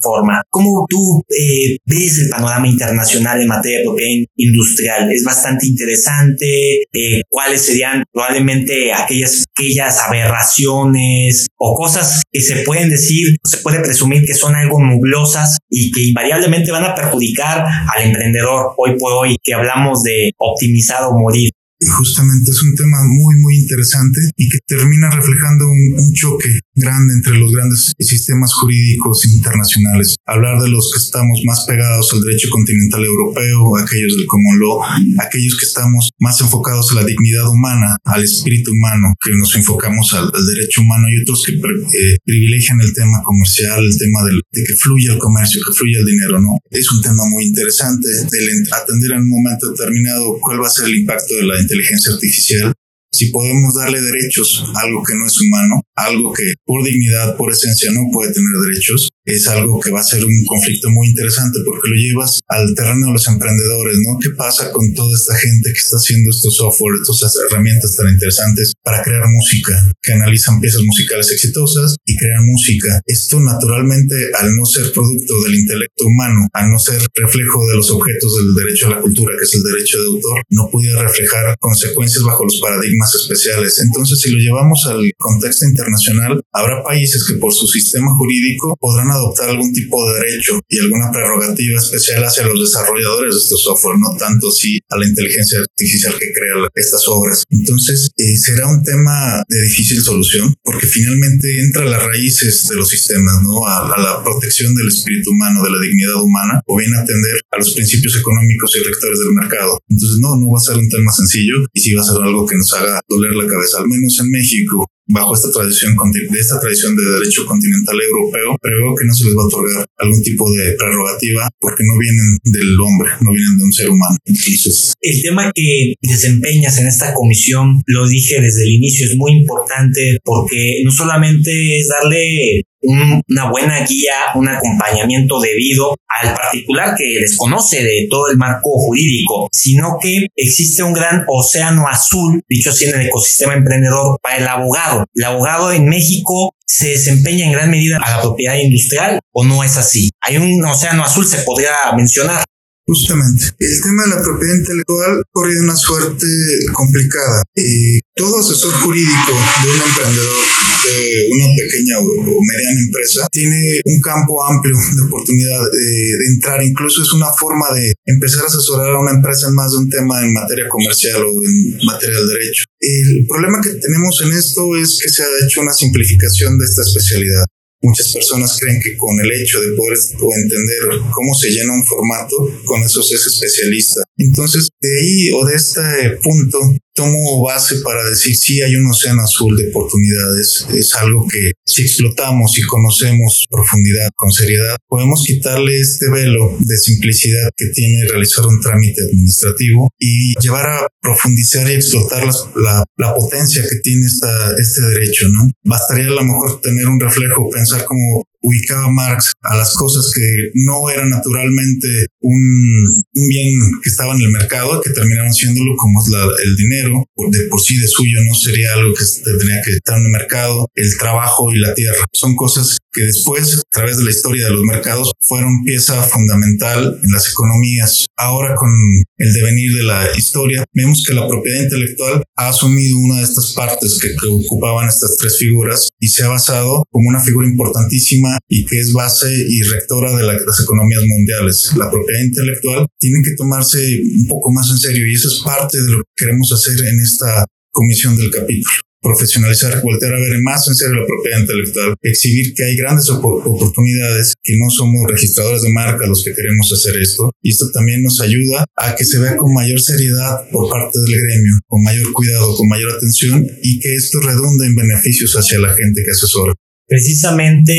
forma. 0.00 0.42
¿Cómo 0.48 0.86
tú 0.88 1.22
eh, 1.28 1.78
ves 1.86 2.18
el 2.20 2.28
panorama 2.28 2.68
internacional 2.68 3.40
en 3.40 3.48
materia 3.48 3.78
de 3.78 3.84
propiedad 3.84 4.26
industrial? 4.36 5.10
Es 5.12 5.24
bastante 5.24 5.66
interesante. 5.66 6.82
Eh, 6.92 7.22
¿Cuáles 7.28 7.62
serían 7.62 8.04
probablemente 8.12 8.92
aquellas, 8.92 9.44
aquellas 9.56 9.98
aberraciones 9.98 11.48
o 11.58 11.74
cosas 11.74 12.22
que 12.30 12.40
se 12.40 12.62
pueden 12.62 12.90
decir, 12.90 13.26
se 13.44 13.58
puede 13.58 13.80
presumir 13.80 14.24
que 14.24 14.34
son 14.34 14.54
algo 14.54 14.78
nublosas 14.80 15.58
y 15.68 15.90
que 15.90 16.04
invariablemente 16.04 16.70
van 16.70 16.84
a 16.84 16.94
perjudicar 16.94 17.39
al 17.40 18.02
emprendedor 18.02 18.72
hoy 18.76 18.96
por 18.98 19.12
hoy 19.12 19.36
que 19.42 19.54
hablamos 19.54 20.02
de 20.02 20.32
optimizar 20.38 21.04
o 21.04 21.12
morir 21.12 21.50
justamente 21.88 22.50
es 22.50 22.62
un 22.62 22.74
tema 22.74 22.98
muy, 23.08 23.36
muy 23.40 23.56
interesante 23.58 24.20
y 24.36 24.48
que 24.48 24.58
termina 24.66 25.10
reflejando 25.10 25.66
un, 25.68 26.10
choque 26.12 26.48
grande 26.74 27.14
entre 27.14 27.38
los 27.38 27.52
grandes 27.52 27.92
sistemas 27.98 28.52
jurídicos 28.52 29.24
internacionales. 29.26 30.16
Hablar 30.26 30.60
de 30.60 30.68
los 30.68 30.90
que 30.92 30.98
estamos 30.98 31.40
más 31.46 31.64
pegados 31.64 32.12
al 32.12 32.20
derecho 32.20 32.48
continental 32.50 33.04
europeo, 33.04 33.76
aquellos 33.78 34.16
del 34.16 34.26
common 34.26 34.58
law, 34.58 34.82
aquellos 35.24 35.56
que 35.56 35.66
estamos 35.66 36.10
más 36.18 36.40
enfocados 36.40 36.90
a 36.90 36.96
la 36.96 37.04
dignidad 37.04 37.48
humana, 37.48 37.96
al 38.04 38.24
espíritu 38.24 38.72
humano, 38.72 39.14
que 39.22 39.30
nos 39.38 39.54
enfocamos 39.54 40.12
al, 40.14 40.30
derecho 40.30 40.82
humano 40.82 41.04
y 41.08 41.22
otros 41.22 41.44
que 41.46 41.52
eh, 41.54 42.18
privilegian 42.24 42.80
el 42.80 42.92
tema 42.92 43.22
comercial, 43.22 43.80
el 43.84 43.96
tema 43.96 44.24
de 44.24 44.64
que 44.64 44.74
fluya 44.76 45.12
el 45.14 45.18
comercio, 45.18 45.60
que 45.66 45.72
fluya 45.72 46.00
el 46.00 46.06
dinero, 46.06 46.40
¿no? 46.40 46.58
Es 46.70 46.90
un 46.90 47.00
tema 47.00 47.24
muy 47.30 47.44
interesante, 47.44 48.08
el 48.08 48.72
atender 48.72 49.12
en 49.12 49.22
un 49.22 49.30
momento 49.30 49.70
determinado 49.70 50.38
cuál 50.40 50.60
va 50.60 50.66
a 50.66 50.70
ser 50.70 50.88
el 50.88 50.96
impacto 50.96 51.34
de 51.34 51.46
la 51.46 51.60
inteligencia 51.70 52.12
artificial, 52.12 52.74
si 53.12 53.30
podemos 53.30 53.74
darle 53.74 54.00
derechos 54.00 54.64
a 54.74 54.80
algo 54.80 55.02
que 55.02 55.14
no 55.14 55.26
es 55.26 55.40
humano, 55.40 55.82
algo 55.94 56.32
que 56.32 56.54
por 56.64 56.84
dignidad, 56.84 57.36
por 57.36 57.52
esencia 57.52 57.90
no 57.92 58.10
puede 58.12 58.32
tener 58.32 58.50
derechos, 58.68 59.08
es 59.34 59.46
algo 59.48 59.80
que 59.80 59.90
va 59.90 60.00
a 60.00 60.04
ser 60.04 60.24
un 60.24 60.44
conflicto 60.46 60.90
muy 60.90 61.08
interesante 61.08 61.58
porque 61.64 61.88
lo 61.88 61.96
llevas 61.96 62.40
al 62.48 62.74
terreno 62.74 63.06
de 63.06 63.12
los 63.12 63.26
emprendedores, 63.28 63.96
¿no? 64.06 64.18
¿Qué 64.20 64.30
pasa 64.30 64.70
con 64.72 64.92
toda 64.94 65.10
esta 65.14 65.36
gente 65.36 65.72
que 65.72 65.78
está 65.78 65.96
haciendo 65.96 66.30
estos 66.30 66.56
software, 66.56 67.00
estas 67.00 67.34
herramientas 67.48 67.96
tan 67.96 68.08
interesantes 68.12 68.72
para 68.82 69.02
crear 69.02 69.24
música, 69.28 69.72
que 70.02 70.12
analizan 70.12 70.60
piezas 70.60 70.82
musicales 70.82 71.30
exitosas 71.30 71.96
y 72.04 72.16
crean 72.16 72.44
música? 72.46 73.00
Esto 73.06 73.40
naturalmente, 73.40 74.14
al 74.38 74.54
no 74.54 74.64
ser 74.66 74.92
producto 74.92 75.34
del 75.44 75.54
intelecto 75.54 76.06
humano, 76.06 76.48
al 76.52 76.70
no 76.70 76.78
ser 76.78 77.00
reflejo 77.14 77.66
de 77.70 77.76
los 77.76 77.90
objetos 77.90 78.30
del 78.36 78.54
derecho 78.54 78.86
a 78.86 78.90
la 78.90 79.00
cultura, 79.00 79.34
que 79.38 79.44
es 79.44 79.54
el 79.54 79.62
derecho 79.62 79.98
de 79.98 80.06
autor, 80.06 80.42
no 80.50 80.68
podía 80.70 81.02
reflejar 81.02 81.56
consecuencias 81.58 82.22
bajo 82.24 82.44
los 82.44 82.60
paradigmas 82.60 83.14
especiales. 83.14 83.78
Entonces, 83.80 84.20
si 84.20 84.30
lo 84.30 84.38
llevamos 84.38 84.86
al 84.86 85.00
contexto 85.18 85.66
internacional, 85.66 86.40
habrá 86.52 86.82
países 86.82 87.24
que 87.26 87.34
por 87.34 87.52
su 87.52 87.66
sistema 87.66 88.10
jurídico 88.16 88.76
podrán 88.80 89.10
adoptar 89.10 89.19
algún 89.42 89.72
tipo 89.72 89.96
de 90.08 90.20
derecho 90.20 90.60
y 90.68 90.78
alguna 90.78 91.10
prerrogativa 91.12 91.78
especial 91.78 92.24
hacia 92.24 92.46
los 92.46 92.60
desarrolladores 92.60 93.34
de 93.34 93.40
estos 93.40 93.60
software, 93.62 93.98
no 93.98 94.16
tanto 94.18 94.48
así 94.48 94.80
a 94.88 94.96
la 94.96 95.06
inteligencia 95.06 95.58
artificial 95.58 96.12
que 96.14 96.32
crea 96.32 96.68
estas 96.74 97.06
obras. 97.08 97.44
Entonces, 97.50 98.10
eh, 98.16 98.36
será 98.36 98.66
un 98.68 98.82
tema 98.82 99.42
de 99.48 99.58
difícil 99.62 100.00
solución 100.02 100.54
porque 100.62 100.86
finalmente 100.86 101.46
entra 101.60 101.82
a 101.82 101.90
las 101.90 102.02
raíces 102.02 102.66
de 102.68 102.76
los 102.76 102.88
sistemas, 102.88 103.42
¿no? 103.42 103.66
A, 103.66 103.90
la 104.00 104.22
protección 104.22 104.74
del 104.74 104.88
espíritu 104.88 105.30
humano, 105.30 105.62
de 105.64 105.70
la 105.70 105.80
dignidad 105.80 106.22
humana, 106.22 106.62
o 106.66 106.76
bien 106.78 106.94
atender 106.94 107.36
a 107.50 107.58
los 107.58 107.74
principios 107.74 108.16
económicos 108.16 108.74
y 108.76 108.84
rectores 108.84 109.18
del 109.18 109.34
mercado. 109.34 109.78
Entonces, 109.88 110.18
no, 110.20 110.36
no 110.36 110.52
va 110.52 110.58
a 110.58 110.66
ser 110.66 110.76
un 110.76 110.88
tema 110.88 111.12
sencillo 111.12 111.66
y 111.72 111.80
sí 111.80 111.92
va 111.92 112.02
a 112.02 112.04
ser 112.04 112.22
algo 112.22 112.46
que 112.46 112.56
nos 112.56 112.72
haga 112.72 113.00
doler 113.08 113.34
la 113.34 113.46
cabeza, 113.46 113.78
al 113.78 113.88
menos 113.88 114.18
en 114.20 114.30
México 114.30 114.86
bajo 115.10 115.34
esta 115.34 115.50
tradición 115.50 115.94
de 115.94 116.38
esta 116.38 116.60
tradición 116.60 116.96
de 116.96 117.02
derecho 117.02 117.44
continental 117.46 117.96
europeo, 117.98 118.56
preveo 118.60 118.94
que 118.94 119.06
no 119.06 119.14
se 119.14 119.24
les 119.26 119.34
va 119.34 119.42
a 119.42 119.46
otorgar 119.46 119.86
algún 119.98 120.22
tipo 120.22 120.44
de 120.54 120.72
prerrogativa 120.78 121.48
porque 121.60 121.82
no 121.84 121.94
vienen 121.98 122.28
del 122.44 122.80
hombre, 122.80 123.10
no 123.20 123.30
vienen 123.32 123.58
de 123.58 123.64
un 123.64 123.72
ser 123.72 123.88
humano. 123.90 124.16
El 124.26 125.22
tema 125.22 125.52
que 125.54 125.94
desempeñas 126.02 126.78
en 126.78 126.86
esta 126.86 127.12
comisión, 127.14 127.82
lo 127.86 128.08
dije 128.08 128.40
desde 128.40 128.64
el 128.64 128.72
inicio, 128.72 129.06
es 129.06 129.16
muy 129.16 129.32
importante 129.32 130.18
porque 130.24 130.82
no 130.84 130.90
solamente 130.90 131.50
es 131.78 131.88
darle 131.88 132.62
una 132.82 133.50
buena 133.50 133.84
guía, 133.84 134.14
un 134.34 134.48
acompañamiento 134.48 135.40
debido 135.40 135.96
al 136.08 136.34
particular 136.34 136.94
que 136.96 137.04
desconoce 137.20 137.82
de 137.82 138.06
todo 138.10 138.28
el 138.28 138.36
marco 138.36 138.70
jurídico, 138.78 139.48
sino 139.52 139.98
que 140.00 140.26
existe 140.36 140.82
un 140.82 140.92
gran 140.92 141.24
océano 141.28 141.86
azul, 141.88 142.42
dicho 142.48 142.70
así 142.70 142.86
en 142.86 143.00
el 143.00 143.06
ecosistema 143.06 143.54
emprendedor, 143.54 144.18
para 144.22 144.38
el 144.38 144.48
abogado. 144.48 145.04
El 145.14 145.24
abogado 145.24 145.72
en 145.72 145.88
México 145.88 146.54
se 146.66 146.90
desempeña 146.90 147.46
en 147.46 147.52
gran 147.52 147.70
medida 147.70 147.98
a 148.02 148.16
la 148.16 148.22
propiedad 148.22 148.56
industrial 148.56 149.20
o 149.32 149.44
no 149.44 149.64
es 149.64 149.76
así. 149.76 150.10
Hay 150.20 150.36
un 150.36 150.64
océano 150.64 151.04
azul, 151.04 151.26
se 151.26 151.38
podría 151.38 151.72
mencionar. 151.96 152.44
Justamente. 152.86 153.44
El 153.58 153.80
tema 153.82 154.02
de 154.02 154.08
la 154.16 154.22
propiedad 154.22 154.56
intelectual 154.56 155.22
corre 155.30 155.60
una 155.60 155.76
suerte 155.76 156.26
complicada. 156.72 157.42
y 157.54 158.00
todo 158.16 158.40
asesor 158.40 158.72
jurídico 158.72 159.32
de 159.62 159.70
un 159.70 159.82
emprendedor 159.88 160.49
de 160.84 161.28
una 161.30 161.48
pequeña 161.56 161.98
o, 161.98 162.06
mediana 162.06 162.80
empresa 162.80 163.28
tiene 163.30 163.80
un 163.84 164.00
campo 164.00 164.42
amplio 164.44 164.76
de 164.96 165.02
oportunidad 165.06 165.60
de, 165.72 165.90
entrar. 166.34 166.62
Incluso 166.62 167.02
es 167.02 167.12
una 167.12 167.32
forma 167.32 167.66
de 167.74 167.92
empezar 168.06 168.44
a 168.44 168.46
asesorar 168.46 168.94
a 168.94 169.00
una 169.00 169.12
empresa 169.12 169.48
en 169.48 169.54
más 169.54 169.72
de 169.72 169.78
un 169.78 169.88
tema 169.88 170.24
en 170.24 170.32
materia 170.32 170.68
comercial 170.68 171.22
o 171.22 171.30
en 171.30 171.86
materia 171.86 172.16
del 172.16 172.28
derecho. 172.28 172.64
El 172.80 173.26
problema 173.26 173.60
que 173.60 173.76
tenemos 173.76 174.14
en 174.22 174.32
esto 174.32 174.76
es 174.76 174.98
que 175.02 175.10
se 175.10 175.22
ha 175.22 175.28
hecho 175.44 175.60
una 175.60 175.72
simplificación 175.72 176.58
de 176.58 176.64
esta 176.64 176.82
especialidad. 176.82 177.44
Muchas 177.82 178.12
personas 178.12 178.58
creen 178.60 178.78
que 178.82 178.94
con 178.96 179.18
el 179.20 179.32
hecho 179.40 179.58
de 179.58 179.72
poder 179.72 179.96
entender 179.96 181.00
cómo 181.10 181.34
se 181.34 181.48
llena 181.48 181.72
un 181.72 181.84
formato, 181.86 182.36
con 182.66 182.82
eso 182.82 183.02
se 183.02 183.14
es 183.14 183.26
especialista. 183.26 184.02
Entonces, 184.18 184.68
de 184.80 185.00
ahí 185.00 185.30
o 185.32 185.46
de 185.46 185.54
este 185.56 185.80
punto, 186.22 186.58
tomo 186.94 187.42
base 187.42 187.76
para 187.82 188.08
decir 188.08 188.36
si 188.36 188.62
hay 188.62 188.74
un 188.76 188.86
océano 188.86 189.22
azul 189.22 189.56
de 189.56 189.68
oportunidades. 189.70 190.66
Es 190.74 190.94
algo 190.94 191.26
que 191.28 191.52
si 191.66 191.82
explotamos 191.82 192.58
y 192.58 192.62
conocemos 192.62 193.46
profundidad, 193.50 194.08
con 194.16 194.30
seriedad, 194.30 194.76
podemos 194.88 195.24
quitarle 195.26 195.78
este 195.78 196.10
velo 196.10 196.56
de 196.58 196.76
simplicidad 196.76 197.50
que 197.56 197.66
tiene 197.74 198.08
realizar 198.08 198.46
un 198.46 198.60
trámite 198.60 199.02
administrativo 199.02 199.90
y 199.98 200.34
llevar 200.40 200.66
a 200.66 200.86
profundizar 201.00 201.70
y 201.70 201.74
explotar 201.74 202.24
la, 202.56 202.84
la, 202.96 203.14
potencia 203.14 203.62
que 203.62 203.76
tiene 203.82 204.06
esta, 204.06 204.52
este 204.58 204.82
derecho, 204.82 205.26
¿no? 205.28 205.50
Bastaría 205.64 206.06
a 206.06 206.10
lo 206.10 206.24
mejor 206.24 206.60
tener 206.60 206.86
un 206.86 207.00
reflejo, 207.00 207.50
pensar 207.50 207.84
como 207.84 208.24
ubicaba 208.42 208.90
Marx 208.90 209.32
a 209.42 209.56
las 209.56 209.74
cosas 209.74 210.10
que 210.14 210.50
no 210.54 210.88
eran 210.90 211.10
naturalmente 211.10 212.06
un, 212.20 213.02
un, 213.14 213.28
bien 213.28 213.58
que 213.82 213.90
estaba 213.90 214.14
en 214.14 214.22
el 214.22 214.30
mercado, 214.30 214.80
que 214.80 214.90
terminaron 214.90 215.32
siéndolo 215.32 215.76
como 215.76 216.00
es 216.02 216.10
la, 216.10 216.24
el 216.24 216.56
dinero, 216.56 217.04
de 217.30 217.46
por 217.48 217.60
sí 217.60 217.76
de 217.76 217.86
suyo 217.86 218.18
no 218.26 218.34
sería 218.34 218.74
algo 218.74 218.94
que 218.94 219.04
tendría 219.24 219.60
que 219.64 219.72
estar 219.72 219.98
en 219.98 220.06
el 220.06 220.12
mercado, 220.12 220.68
el 220.74 220.96
trabajo 220.98 221.52
y 221.52 221.58
la 221.58 221.74
tierra. 221.74 222.06
Son 222.12 222.34
cosas 222.34 222.78
que 222.92 223.02
después, 223.02 223.58
a 223.58 223.62
través 223.70 223.98
de 223.98 224.04
la 224.04 224.10
historia 224.10 224.46
de 224.46 224.52
los 224.52 224.62
mercados, 224.62 225.12
fueron 225.20 225.62
pieza 225.64 226.02
fundamental 226.02 226.98
en 227.02 227.10
las 227.10 227.28
economías. 227.28 228.06
Ahora 228.16 228.54
con 228.54 228.70
el 229.16 229.32
devenir 229.32 229.76
de 229.76 229.82
la 229.84 230.08
historia, 230.16 230.64
vemos 230.74 231.02
que 231.06 231.14
la 231.14 231.28
propiedad 231.28 231.62
intelectual 231.62 232.22
ha 232.36 232.48
asumido 232.48 232.96
una 232.98 233.18
de 233.18 233.24
estas 233.24 233.52
partes 233.52 233.98
que, 234.00 234.08
que 234.08 234.28
ocupaban 234.28 234.88
estas 234.88 235.16
tres 235.18 235.38
figuras 235.38 235.88
y 235.98 236.08
se 236.08 236.24
ha 236.24 236.28
basado 236.28 236.84
como 236.90 237.08
una 237.08 237.22
figura 237.22 237.48
importantísima 237.48 238.38
y 238.48 238.64
que 238.66 238.80
es 238.80 238.92
base 238.92 239.30
y 239.30 239.62
rectora 239.62 240.16
de 240.16 240.24
las 240.24 240.60
economías 240.60 241.02
mundiales. 241.06 241.70
La 241.76 241.90
propiedad 241.90 242.22
intelectual 242.22 242.86
tiene 242.98 243.22
que 243.22 243.34
tomarse 243.36 243.78
un 244.02 244.26
poco 244.28 244.50
más 244.52 244.68
en 244.70 244.78
serio 244.78 245.06
y 245.06 245.14
eso 245.14 245.28
es 245.28 245.42
parte 245.44 245.78
de 245.78 245.92
lo 245.92 245.98
que 245.98 246.24
queremos 246.24 246.52
hacer 246.52 246.74
en 246.86 247.00
esta 247.00 247.46
comisión 247.72 248.16
del 248.16 248.30
capítulo 248.30 248.89
profesionalizar, 249.00 249.80
voltear 249.82 250.14
a 250.14 250.20
ver 250.20 250.38
más 250.42 250.66
en 250.68 250.74
serio 250.74 250.96
la 250.96 251.06
propiedad 251.06 251.40
intelectual, 251.40 251.94
exhibir 252.02 252.54
que 252.54 252.64
hay 252.64 252.76
grandes 252.76 253.08
oportunidades, 253.10 254.34
que 254.42 254.54
no 254.58 254.70
somos 254.70 255.10
registradores 255.10 255.62
de 255.62 255.72
marca 255.72 256.06
los 256.06 256.24
que 256.24 256.34
queremos 256.34 256.70
hacer 256.72 257.00
esto. 257.00 257.30
Y 257.42 257.50
esto 257.50 257.70
también 257.72 258.02
nos 258.02 258.20
ayuda 258.20 258.64
a 258.76 258.94
que 258.94 259.04
se 259.04 259.18
vea 259.18 259.36
con 259.36 259.52
mayor 259.52 259.80
seriedad 259.80 260.48
por 260.50 260.70
parte 260.70 260.98
del 260.98 261.20
gremio, 261.20 261.58
con 261.66 261.82
mayor 261.82 262.12
cuidado, 262.12 262.56
con 262.56 262.68
mayor 262.68 262.92
atención 262.96 263.46
y 263.62 263.80
que 263.80 263.94
esto 263.94 264.20
redunde 264.20 264.66
en 264.66 264.74
beneficios 264.74 265.34
hacia 265.34 265.58
la 265.58 265.74
gente 265.74 266.02
que 266.04 266.10
asesora. 266.10 266.54
Precisamente 266.90 267.72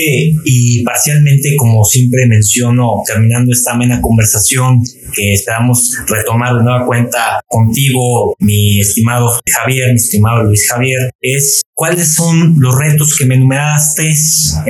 y 0.45 0.83
parcialmente, 0.83 1.53
como 1.57 1.83
siempre 1.83 2.27
menciono, 2.29 3.03
terminando 3.05 3.51
esta 3.51 3.73
amena 3.73 3.99
conversación 3.99 4.81
que 5.13 5.33
esperamos 5.33 5.91
retomar 6.07 6.55
de 6.55 6.63
nueva 6.63 6.85
cuenta 6.85 7.41
contigo, 7.45 8.33
mi 8.39 8.79
estimado 8.79 9.27
Javier, 9.45 9.89
mi 9.89 9.95
estimado 9.95 10.43
Luis 10.43 10.65
Javier, 10.65 11.11
es 11.19 11.61
cuáles 11.73 12.13
son 12.15 12.55
los 12.59 12.73
retos 12.79 13.17
que 13.17 13.25
me 13.25 13.35
enumeraste 13.35 14.13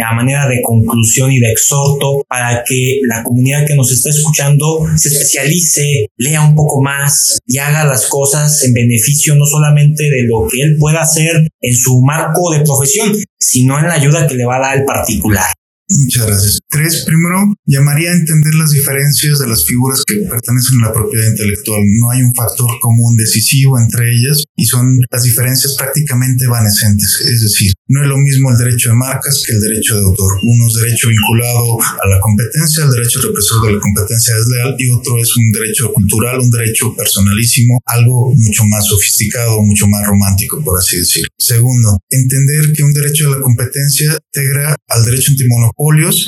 a 0.04 0.16
manera 0.16 0.48
de 0.48 0.62
conclusión 0.64 1.32
y 1.32 1.40
de 1.40 1.52
exhorto 1.52 2.24
para 2.28 2.64
que 2.68 3.00
la 3.08 3.22
comunidad 3.22 3.68
que 3.68 3.76
nos 3.76 3.92
está 3.92 4.10
escuchando 4.10 4.88
se 4.96 5.10
especialice, 5.10 6.08
lea 6.18 6.42
un 6.42 6.56
poco 6.56 6.82
más 6.82 7.38
y 7.46 7.60
haga 7.60 7.86
las 7.86 8.08
cosas 8.08 8.64
en 8.64 8.74
beneficio 8.74 9.36
no 9.36 9.46
solamente 9.46 10.04
de 10.04 10.24
lo 10.26 10.48
que 10.48 10.64
él 10.64 10.78
pueda 10.80 11.02
hacer 11.02 11.48
en 11.62 11.76
su 11.76 12.02
marco 12.02 12.52
de 12.52 12.62
profesión, 12.62 13.14
sino 13.42 13.80
en 13.80 13.88
la 13.88 13.96
ayuda 13.96 14.28
que 14.28 14.36
le 14.36 14.46
va 14.46 14.58
a 14.58 14.60
dar 14.60 14.78
el 14.78 14.86
particular. 14.86 15.52
Muchas 16.00 16.26
gracias. 16.26 16.60
Tres, 16.70 17.04
primero, 17.06 17.54
llamaría 17.66 18.12
a 18.12 18.16
entender 18.16 18.56
las 18.56 18.72
diferencias 18.72 19.40
de 19.40 19.48
las 19.48 19.66
figuras 19.66 20.04
que 20.08 20.16
pertenecen 20.30 20.80
a 20.82 20.88
la 20.88 20.94
propiedad 20.94 21.28
intelectual. 21.28 21.82
No 22.00 22.12
hay 22.12 22.22
un 22.24 22.34
factor 22.34 22.70
común 22.80 23.16
decisivo 23.18 23.78
entre 23.78 24.08
ellas 24.08 24.44
y 24.56 24.66
son 24.66 25.00
las 25.12 25.24
diferencias 25.24 25.76
prácticamente 25.78 26.46
evanescentes. 26.46 27.20
Es 27.28 27.42
decir, 27.42 27.74
no 27.88 28.02
es 28.04 28.08
lo 28.08 28.18
mismo 28.18 28.52
el 28.52 28.58
derecho 28.58 28.90
de 28.90 28.96
marcas 28.96 29.44
que 29.46 29.54
el 29.54 29.60
derecho 29.60 29.96
de 29.96 30.04
autor. 30.04 30.32
Uno 30.42 30.68
es 30.68 30.74
derecho 30.80 31.10
vinculado 31.10 31.82
a 31.82 32.08
la 32.08 32.20
competencia, 32.22 32.86
el 32.86 32.92
derecho 32.92 33.20
represor 33.20 33.68
de 33.68 33.74
la 33.74 33.80
competencia 33.80 34.36
desleal 34.36 34.76
y 34.80 34.88
otro 34.90 35.20
es 35.20 35.36
un 35.36 35.52
derecho 35.52 35.92
cultural, 35.92 36.40
un 36.40 36.52
derecho 36.52 36.96
personalísimo, 36.96 37.80
algo 37.86 38.34
mucho 38.34 38.64
más 38.66 38.88
sofisticado, 38.88 39.62
mucho 39.62 39.88
más 39.88 40.08
romántico, 40.08 40.64
por 40.64 40.80
así 40.80 40.98
decirlo. 40.98 41.28
Segundo, 41.38 42.00
entender 42.10 42.72
que 42.72 42.84
un 42.84 42.94
derecho 42.94 43.26
de 43.26 43.36
la 43.36 43.42
competencia 43.42 44.18
integra 44.34 44.76
al 44.88 45.04
derecho 45.04 45.32
antimonopolio 45.32 45.81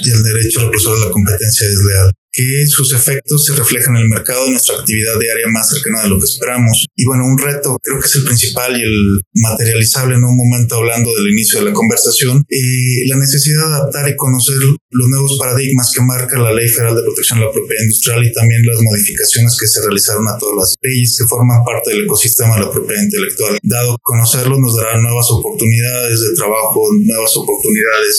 y 0.04 0.12
el 0.12 0.24
derecho 0.24 0.60
a 0.60 0.64
represor 0.64 1.00
de 1.00 1.06
la 1.06 1.12
competencia 1.12 1.68
desleal 1.68 2.12
que 2.34 2.66
sus 2.68 2.94
efectos 2.94 3.46
se 3.46 3.54
reflejan 3.54 3.96
en 3.96 4.04
el 4.04 4.10
mercado 4.10 4.46
de 4.46 4.52
nuestra 4.52 4.76
actividad 4.76 5.20
diaria 5.20 5.48
más 5.54 5.70
cercana 5.70 6.04
de 6.04 6.10
lo 6.10 6.18
que 6.18 6.26
esperamos. 6.26 6.86
Y 6.96 7.06
bueno, 7.06 7.26
un 7.26 7.38
reto, 7.38 7.78
creo 7.82 8.00
que 8.00 8.08
es 8.08 8.16
el 8.16 8.26
principal 8.26 8.74
y 8.74 8.82
el 8.82 9.22
materializable 9.36 10.16
en 10.16 10.24
un 10.24 10.36
momento 10.36 10.76
hablando 10.76 11.14
del 11.14 11.32
inicio 11.32 11.60
de 11.60 11.70
la 11.70 11.74
conversación, 11.74 12.44
y 12.50 13.08
la 13.08 13.18
necesidad 13.18 13.62
de 13.62 13.74
adaptar 13.76 14.10
y 14.10 14.18
conocer 14.18 14.58
los 14.58 15.08
nuevos 15.10 15.38
paradigmas 15.38 15.92
que 15.94 16.02
marca 16.02 16.40
la 16.40 16.54
Ley 16.54 16.68
Federal 16.70 16.96
de 16.96 17.04
Protección 17.04 17.40
de 17.40 17.46
la 17.46 17.52
Propiedad 17.52 17.84
Industrial 17.84 18.26
y 18.26 18.34
también 18.34 18.66
las 18.66 18.82
modificaciones 18.82 19.58
que 19.60 19.68
se 19.68 19.82
realizaron 19.82 20.26
a 20.28 20.38
todas 20.38 20.58
las 20.58 20.70
leyes 20.82 21.18
que 21.18 21.28
forman 21.30 21.64
parte 21.64 21.92
del 21.92 22.06
ecosistema 22.06 22.56
de 22.56 22.66
la 22.66 22.72
propiedad 22.72 23.04
intelectual. 23.04 23.60
Dado 23.62 23.98
conocerlos 24.02 24.58
nos 24.58 24.76
dará 24.76 24.98
nuevas 24.98 25.30
oportunidades 25.30 26.18
de 26.22 26.36
trabajo, 26.36 26.82
nuevas 27.06 27.34
oportunidades 27.38 28.16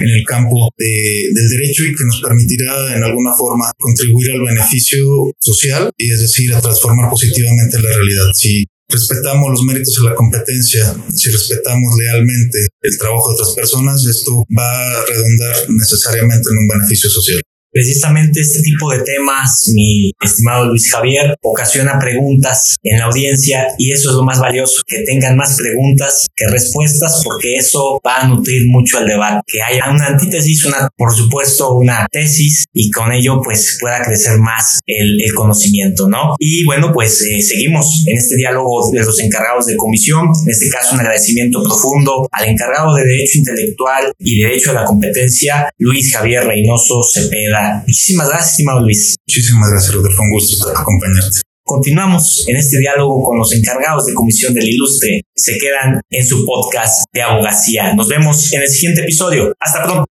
en 0.00 0.08
el 0.08 0.24
campo 0.26 0.70
del 0.78 1.48
derecho 1.50 1.84
y 1.84 1.94
que 1.94 2.04
nos 2.06 2.20
permitirá 2.22 2.96
en 2.96 3.02
alguna 3.02 3.34
forma 3.34 3.55
contribuir 3.78 4.32
al 4.32 4.42
beneficio 4.42 5.06
social 5.40 5.90
y 5.96 6.10
es 6.10 6.20
decir, 6.20 6.54
a 6.54 6.60
transformar 6.60 7.10
positivamente 7.10 7.78
la 7.80 7.88
realidad. 7.88 8.30
Si 8.34 8.66
respetamos 8.88 9.50
los 9.50 9.62
méritos 9.62 9.94
de 10.00 10.10
la 10.10 10.14
competencia, 10.14 10.94
si 11.14 11.30
respetamos 11.30 11.96
lealmente 11.98 12.58
el 12.82 12.98
trabajo 12.98 13.30
de 13.30 13.34
otras 13.34 13.54
personas, 13.54 14.04
esto 14.06 14.44
va 14.56 15.00
a 15.00 15.04
redundar 15.06 15.70
necesariamente 15.70 16.48
en 16.50 16.58
un 16.58 16.68
beneficio 16.68 17.10
social. 17.10 17.40
Precisamente 17.76 18.40
este 18.40 18.62
tipo 18.62 18.90
de 18.90 19.00
temas, 19.02 19.70
mi 19.74 20.10
estimado 20.24 20.64
Luis 20.64 20.90
Javier, 20.90 21.36
ocasiona 21.42 21.98
preguntas 21.98 22.76
en 22.82 23.00
la 23.00 23.04
audiencia 23.04 23.66
y 23.76 23.92
eso 23.92 24.08
es 24.08 24.16
lo 24.16 24.22
más 24.22 24.40
valioso, 24.40 24.80
que 24.86 25.02
tengan 25.02 25.36
más 25.36 25.58
preguntas 25.58 26.26
que 26.34 26.46
respuestas 26.46 27.20
porque 27.22 27.52
eso 27.52 28.00
va 28.00 28.22
a 28.22 28.28
nutrir 28.28 28.62
mucho 28.68 28.98
el 28.98 29.06
debate, 29.06 29.42
que 29.46 29.60
haya 29.60 29.90
una 29.90 30.06
antítesis, 30.06 30.64
una, 30.64 30.88
por 30.96 31.14
supuesto, 31.14 31.74
una 31.74 32.06
tesis 32.10 32.64
y 32.72 32.90
con 32.90 33.12
ello 33.12 33.42
pues 33.44 33.76
pueda 33.78 34.00
crecer 34.00 34.38
más 34.38 34.78
el, 34.86 35.20
conocimiento, 35.34 36.08
¿no? 36.08 36.34
Y 36.38 36.64
bueno, 36.64 36.92
pues 36.94 37.20
eh, 37.20 37.42
seguimos 37.42 38.04
en 38.06 38.16
este 38.16 38.36
diálogo 38.36 38.90
de 38.90 39.04
los 39.04 39.20
encargados 39.20 39.66
de 39.66 39.76
comisión, 39.76 40.28
en 40.46 40.50
este 40.50 40.70
caso 40.70 40.94
un 40.94 41.00
agradecimiento 41.00 41.62
profundo 41.62 42.26
al 42.32 42.48
encargado 42.48 42.94
de 42.94 43.04
Derecho 43.04 43.38
Intelectual 43.40 44.12
y 44.18 44.40
Derecho 44.40 44.70
a 44.70 44.74
la 44.74 44.84
Competencia, 44.84 45.68
Luis 45.76 46.10
Javier 46.10 46.44
Reynoso 46.44 47.02
Cepeda 47.02 47.65
Muchísimas 47.86 48.28
gracias, 48.28 48.50
estimado 48.52 48.80
Luis. 48.80 49.16
Muchísimas 49.26 49.70
gracias, 49.70 49.94
Rodolfo. 49.94 50.22
Un 50.22 50.30
gusto 50.30 50.68
acompañarte. 50.68 51.40
continuamos 51.64 52.44
en 52.46 52.56
este 52.56 52.78
diálogo 52.78 53.24
con 53.24 53.38
los 53.38 53.52
encargados 53.52 54.06
de 54.06 54.14
comisión 54.14 54.54
del 54.54 54.68
ilustre. 54.68 55.22
Se 55.34 55.58
quedan 55.58 56.00
en 56.10 56.26
su 56.26 56.44
podcast 56.44 57.04
de 57.12 57.22
abogacía. 57.22 57.92
Nos 57.94 58.08
vemos 58.08 58.52
en 58.52 58.62
el 58.62 58.68
siguiente 58.68 59.02
episodio. 59.02 59.52
Hasta 59.58 59.82
pronto. 59.82 60.04